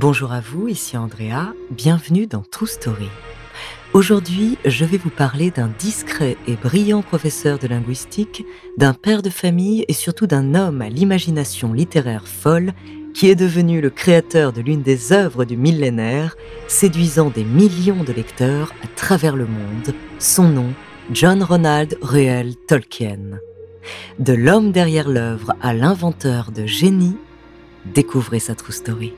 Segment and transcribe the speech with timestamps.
[0.00, 3.10] Bonjour à vous, ici Andrea, bienvenue dans True Story.
[3.92, 8.46] Aujourd'hui, je vais vous parler d'un discret et brillant professeur de linguistique,
[8.78, 12.72] d'un père de famille et surtout d'un homme à l'imagination littéraire folle
[13.12, 16.34] qui est devenu le créateur de l'une des œuvres du millénaire,
[16.66, 19.94] séduisant des millions de lecteurs à travers le monde.
[20.18, 20.72] Son nom,
[21.12, 23.38] John Ronald Reuel Tolkien.
[24.18, 27.18] De l'homme derrière l'œuvre à l'inventeur de génie,
[27.84, 29.12] découvrez sa true story.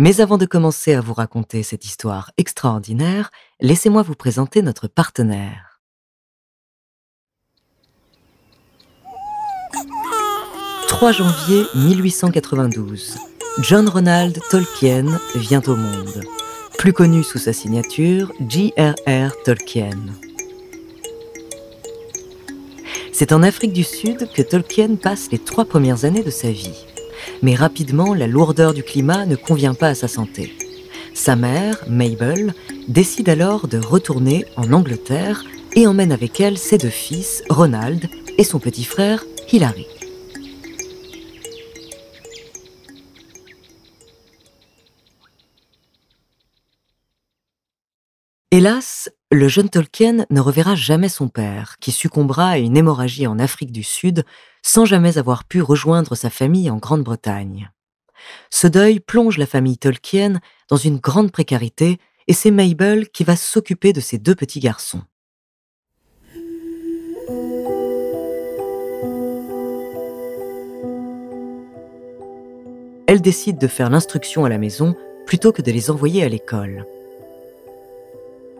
[0.00, 5.80] Mais avant de commencer à vous raconter cette histoire extraordinaire, laissez-moi vous présenter notre partenaire.
[10.88, 13.18] «3 janvier 1892.
[13.58, 16.22] John Ronald Tolkien vient au monde,
[16.78, 19.32] plus connu sous sa signature J.R.R.
[19.44, 19.98] Tolkien.
[23.12, 26.86] C'est en Afrique du Sud que Tolkien passe les trois premières années de sa vie
[27.42, 30.54] mais rapidement la lourdeur du climat ne convient pas à sa santé.
[31.14, 32.54] Sa mère, Mabel,
[32.86, 38.08] décide alors de retourner en Angleterre et emmène avec elle ses deux fils, Ronald
[38.38, 39.86] et son petit frère, Hilary.
[48.50, 53.38] Hélas, le jeune Tolkien ne reverra jamais son père, qui succombera à une hémorragie en
[53.38, 54.24] Afrique du Sud
[54.62, 57.70] sans jamais avoir pu rejoindre sa famille en Grande-Bretagne.
[58.48, 63.36] Ce deuil plonge la famille Tolkien dans une grande précarité et c'est Mabel qui va
[63.36, 65.02] s'occuper de ses deux petits garçons.
[73.06, 76.86] Elle décide de faire l'instruction à la maison plutôt que de les envoyer à l'école.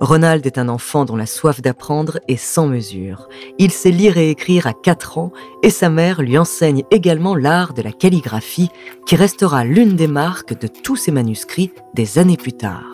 [0.00, 3.28] Ronald est un enfant dont la soif d'apprendre est sans mesure.
[3.58, 5.32] Il sait lire et écrire à 4 ans
[5.62, 8.70] et sa mère lui enseigne également l'art de la calligraphie
[9.06, 12.84] qui restera l'une des marques de tous ses manuscrits des années plus tard.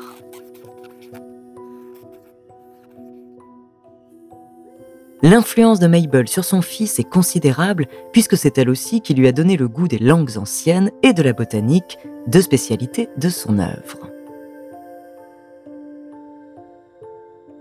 [5.22, 9.32] L'influence de Mabel sur son fils est considérable puisque c'est elle aussi qui lui a
[9.32, 14.13] donné le goût des langues anciennes et de la botanique, deux spécialités de son œuvre.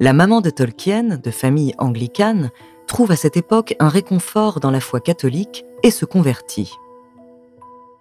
[0.03, 2.51] La maman de Tolkien, de famille anglicane,
[2.87, 6.73] trouve à cette époque un réconfort dans la foi catholique et se convertit.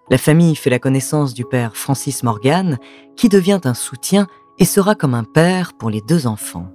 [0.09, 2.77] La famille fait la connaissance du père Francis Morgan,
[3.15, 4.27] qui devient un soutien
[4.59, 6.73] et sera comme un père pour les deux enfants.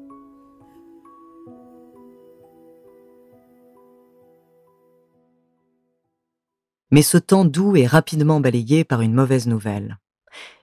[6.90, 9.98] Mais ce temps doux est rapidement balayé par une mauvaise nouvelle.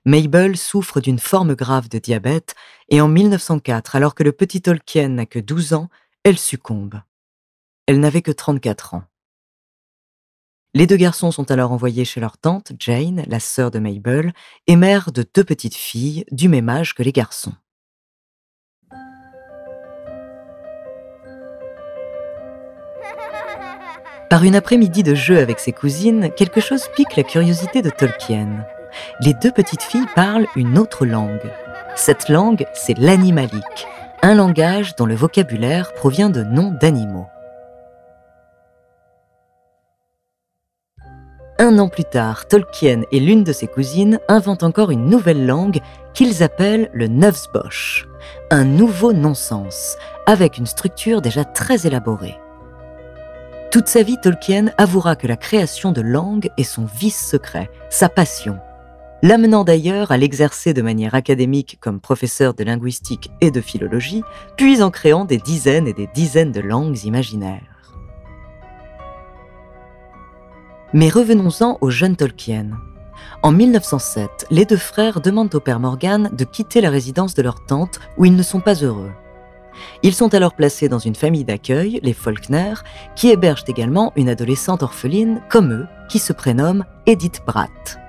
[0.06, 2.56] Mabel souffre d'une forme grave de diabète
[2.90, 5.90] et en 1904, alors que le petit Tolkien n'a que 12 ans,
[6.24, 7.02] elle succombe.
[7.88, 9.04] Elle n'avait que 34 ans.
[10.74, 14.34] Les deux garçons sont alors envoyés chez leur tante, Jane, la sœur de Mabel,
[14.68, 17.54] et mère de deux petites filles du même âge que les garçons.
[24.30, 28.66] Par une après-midi de jeu avec ses cousines, quelque chose pique la curiosité de Tolkien
[29.22, 31.52] les deux petites filles parlent une autre langue.
[31.96, 33.88] Cette langue, c'est l'animalique,
[34.22, 37.28] un langage dont le vocabulaire provient de noms d'animaux.
[41.58, 45.80] Un an plus tard, Tolkien et l'une de ses cousines inventent encore une nouvelle langue
[46.14, 48.08] qu'ils appellent le Neufsbosch,
[48.52, 49.96] un nouveau non-sens,
[50.26, 52.38] avec une structure déjà très élaborée.
[53.72, 58.10] Toute sa vie, Tolkien avouera que la création de langues est son vice secret, sa
[58.10, 58.60] passion,
[59.26, 64.22] l'amenant d'ailleurs à l'exercer de manière académique comme professeur de linguistique et de philologie,
[64.56, 67.96] puis en créant des dizaines et des dizaines de langues imaginaires.
[70.94, 72.70] Mais revenons-en au jeune Tolkien.
[73.42, 77.66] En 1907, les deux frères demandent au père Morgan de quitter la résidence de leur
[77.66, 79.12] tante où ils ne sont pas heureux.
[80.04, 82.76] Ils sont alors placés dans une famille d'accueil, les Faulkner,
[83.16, 88.05] qui hébergent également une adolescente orpheline comme eux, qui se prénomme Edith Bratt.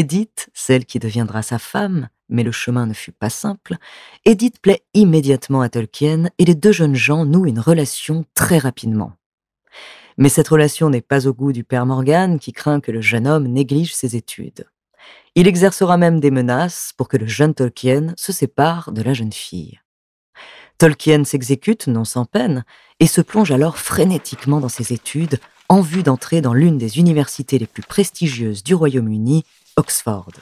[0.00, 3.76] Edith, celle qui deviendra sa femme, mais le chemin ne fut pas simple,
[4.24, 9.12] Edith plaît immédiatement à Tolkien et les deux jeunes gens nouent une relation très rapidement.
[10.16, 13.26] Mais cette relation n'est pas au goût du père Morgan qui craint que le jeune
[13.26, 14.64] homme néglige ses études.
[15.34, 19.34] Il exercera même des menaces pour que le jeune Tolkien se sépare de la jeune
[19.34, 19.80] fille.
[20.78, 22.64] Tolkien s'exécute non sans peine
[23.00, 25.38] et se plonge alors frénétiquement dans ses études
[25.70, 29.44] en vue d'entrer dans l'une des universités les plus prestigieuses du Royaume-Uni,
[29.76, 30.32] Oxford.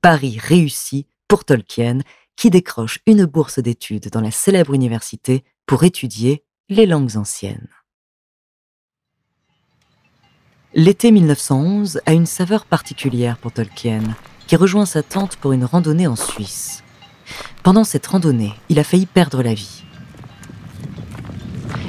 [0.00, 1.98] Paris réussit pour Tolkien,
[2.36, 7.68] qui décroche une bourse d'études dans la célèbre université pour étudier les langues anciennes.
[10.74, 14.02] L'été 1911 a une saveur particulière pour Tolkien,
[14.46, 16.84] qui rejoint sa tante pour une randonnée en Suisse.
[17.62, 19.82] Pendant cette randonnée, il a failli perdre la vie.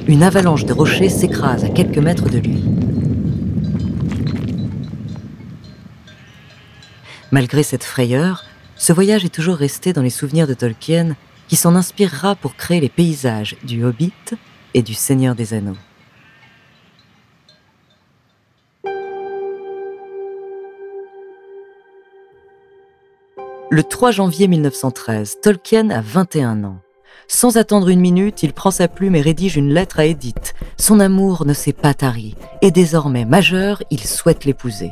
[0.07, 2.63] Une avalanche de rochers s'écrase à quelques mètres de lui.
[7.31, 8.44] Malgré cette frayeur,
[8.76, 11.16] ce voyage est toujours resté dans les souvenirs de Tolkien,
[11.48, 14.14] qui s'en inspirera pour créer les paysages du Hobbit
[14.74, 15.78] et du Seigneur des Anneaux.
[23.72, 26.80] Le 3 janvier 1913, Tolkien a 21 ans.
[27.28, 30.56] Sans attendre une minute, il prend sa plume et rédige une lettre à Edith.
[30.78, 34.90] Son amour ne s'est pas tari, et désormais majeur, il souhaite l'épouser.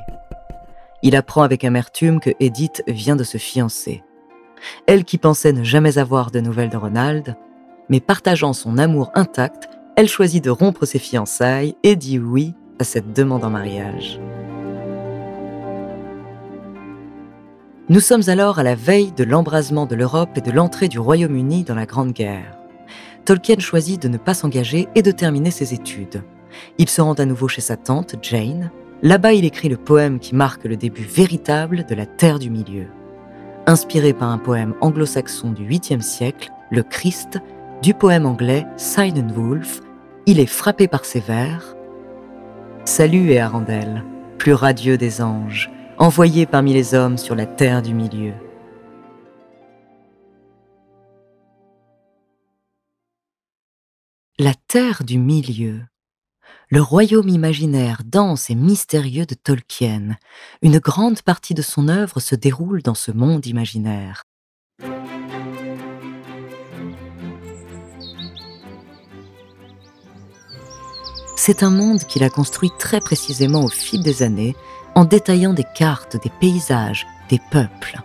[1.03, 4.03] Il apprend avec amertume que Edith vient de se fiancer.
[4.88, 7.35] Elle qui pensait ne jamais avoir de nouvelles de Ronald,
[7.89, 12.83] mais partageant son amour intact, elle choisit de rompre ses fiançailles et dit oui à
[12.83, 14.19] cette demande en mariage.
[17.89, 21.63] Nous sommes alors à la veille de l'embrasement de l'Europe et de l'entrée du Royaume-Uni
[21.63, 22.57] dans la Grande Guerre.
[23.23, 26.23] Tolkien choisit de ne pas s'engager et de terminer ses études.
[26.77, 28.71] Il se rend à nouveau chez sa tante, Jane,
[29.03, 32.88] Là-bas, il écrit le poème qui marque le début véritable de la Terre du Milieu.
[33.67, 37.38] Inspiré par un poème anglo-saxon du 8e siècle, le Christ,
[37.83, 38.65] du poème anglais
[39.35, 39.81] Wolf,
[40.25, 41.75] il est frappé par ces vers.
[42.85, 44.03] Salut et Arandel,
[44.39, 48.33] plus radieux des anges, envoyé parmi les hommes sur la terre du milieu.
[54.39, 55.81] La terre du milieu
[56.69, 60.18] le royaume imaginaire dense et mystérieux de Tolkien.
[60.62, 64.24] Une grande partie de son œuvre se déroule dans ce monde imaginaire.
[71.38, 74.56] C'est un monde qu'il a construit très précisément au fil des années,
[74.96, 78.02] en détaillant des cartes, des paysages, des peuples.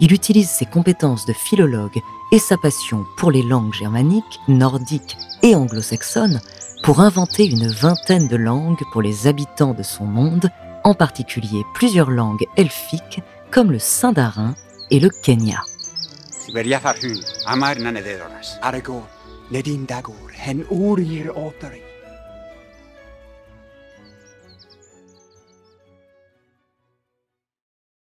[0.00, 2.00] Il utilise ses compétences de philologue
[2.32, 6.40] et sa passion pour les langues germaniques, nordiques et anglo-saxonnes
[6.86, 10.50] pour inventer une vingtaine de langues pour les habitants de son monde,
[10.84, 14.54] en particulier plusieurs langues elfiques comme le sindarin
[14.92, 15.60] et le kenya.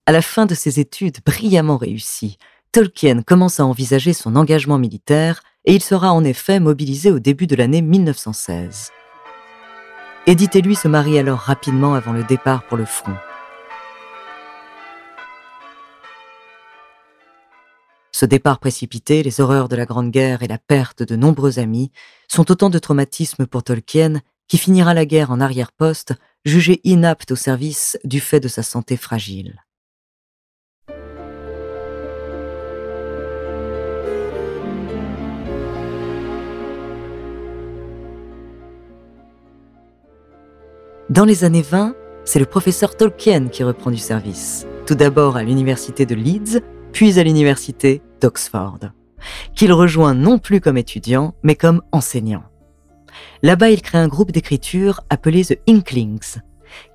[0.07, 2.39] À la fin de ses études brillamment réussies,
[2.73, 7.47] Tolkien commence à envisager son engagement militaire et il sera en effet mobilisé au début
[7.47, 8.91] de l'année 1916.
[10.27, 13.15] Edith et lui se marient alors rapidement avant le départ pour le front.
[18.11, 21.93] Ce départ précipité, les horreurs de la Grande Guerre et la perte de nombreux amis
[22.27, 26.15] sont autant de traumatismes pour Tolkien qui finira la guerre en arrière-poste,
[26.47, 29.63] jugé inapte au service du fait de sa santé fragile.
[41.13, 45.43] Dans les années 20, c'est le professeur Tolkien qui reprend du service, tout d'abord à
[45.43, 48.79] l'université de Leeds, puis à l'université d'Oxford,
[49.55, 52.45] qu'il rejoint non plus comme étudiant, mais comme enseignant.
[53.43, 56.39] Là-bas, il crée un groupe d'écriture appelé The Inklings,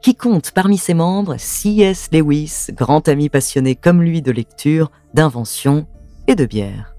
[0.01, 2.09] qui compte parmi ses membres C.S.
[2.11, 5.85] Lewis, grand ami passionné comme lui de lecture, d'invention
[6.25, 6.95] et de bière.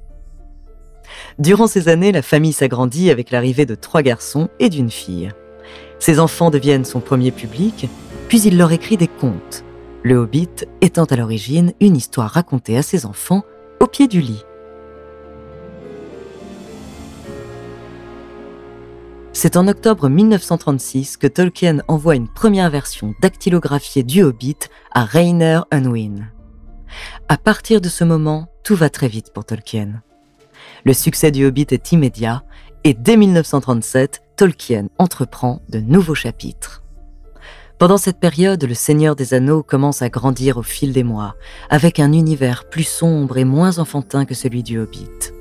[1.41, 5.33] Durant ces années, la famille s'agrandit avec l'arrivée de trois garçons et d'une fille.
[5.99, 7.89] Ses enfants deviennent son premier public,
[8.29, 9.65] puis il leur écrit des contes,
[10.03, 10.49] le Hobbit
[10.81, 13.43] étant à l'origine une histoire racontée à ses enfants
[13.81, 14.45] au pied du lit.
[19.33, 24.59] C'est en octobre 1936 que Tolkien envoie une première version dactylographiée du Hobbit
[24.93, 26.33] à Rainer Unwin.
[27.29, 30.03] À partir de ce moment, tout va très vite pour Tolkien.
[30.85, 32.43] Le succès du Hobbit est immédiat
[32.83, 36.85] et dès 1937, Tolkien entreprend de nouveaux chapitres.
[37.77, 41.35] Pendant cette période, le Seigneur des Anneaux commence à grandir au fil des mois,
[41.71, 45.33] avec un univers plus sombre et moins enfantin que celui du Hobbit.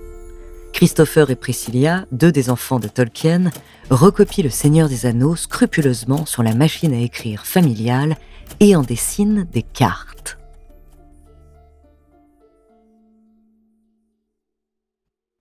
[0.74, 3.52] Christopher et Priscilla, deux des enfants de Tolkien,
[3.92, 8.18] recopient le Seigneur des Anneaux scrupuleusement sur la machine à écrire familiale
[8.60, 10.37] et en dessinent des cartes.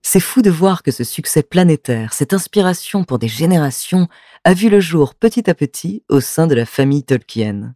[0.09, 4.07] C'est fou de voir que ce succès planétaire, cette inspiration pour des générations,
[4.45, 7.75] a vu le jour petit à petit au sein de la famille Tolkien.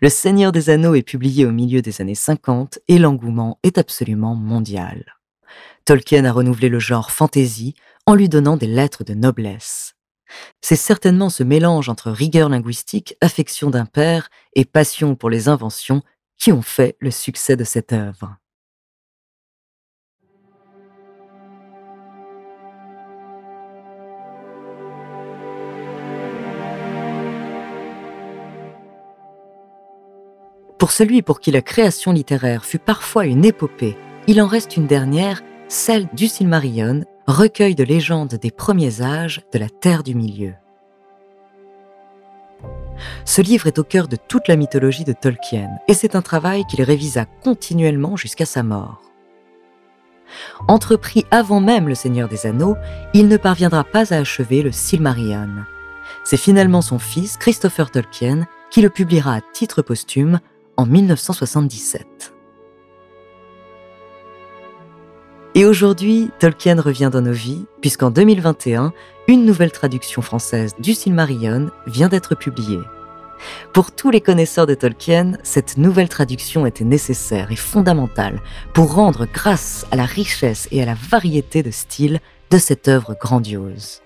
[0.00, 4.34] Le Seigneur des Anneaux est publié au milieu des années 50 et l'engouement est absolument
[4.34, 5.04] mondial.
[5.84, 7.74] Tolkien a renouvelé le genre fantasy
[8.06, 9.94] en lui donnant des lettres de noblesse.
[10.62, 16.00] C'est certainement ce mélange entre rigueur linguistique, affection d'un père et passion pour les inventions
[16.38, 18.38] qui ont fait le succès de cette œuvre.
[30.82, 33.96] Pour celui pour qui la création littéraire fut parfois une épopée,
[34.26, 39.60] il en reste une dernière celle du Silmarillion, recueil de légendes des premiers âges de
[39.60, 40.54] la Terre du Milieu.
[43.24, 46.64] Ce livre est au cœur de toute la mythologie de Tolkien, et c'est un travail
[46.64, 49.02] qu'il révisa continuellement jusqu'à sa mort.
[50.66, 52.74] Entrepris avant même Le Seigneur des Anneaux,
[53.14, 55.62] il ne parviendra pas à achever le Silmarillion.
[56.24, 60.40] C'est finalement son fils, Christopher Tolkien, qui le publiera à titre posthume
[60.76, 62.34] en 1977.
[65.54, 68.92] Et aujourd'hui, Tolkien revient dans nos vies, puisqu'en 2021,
[69.28, 72.80] une nouvelle traduction française du Silmarillion vient d'être publiée.
[73.72, 78.40] Pour tous les connaisseurs de Tolkien, cette nouvelle traduction était nécessaire et fondamentale
[78.72, 83.16] pour rendre grâce à la richesse et à la variété de styles de cette œuvre
[83.18, 84.01] grandiose.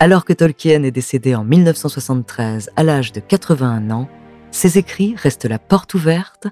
[0.00, 4.08] Alors que Tolkien est décédé en 1973 à l'âge de 81 ans,
[4.50, 6.48] ses écrits restent la porte ouverte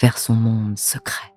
[0.00, 1.32] vers son monde secret.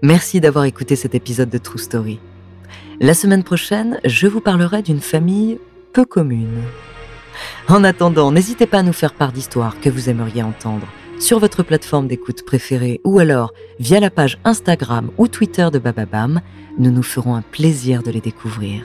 [0.00, 2.20] Merci d'avoir écouté cet épisode de True Story.
[3.00, 5.60] La semaine prochaine, je vous parlerai d'une famille
[5.92, 6.62] peu commune.
[7.68, 10.88] En attendant, n'hésitez pas à nous faire part d'histoires que vous aimeriez entendre
[11.20, 16.40] sur votre plateforme d'écoute préférée ou alors via la page Instagram ou Twitter de Bababam.
[16.78, 18.84] Nous nous ferons un plaisir de les découvrir.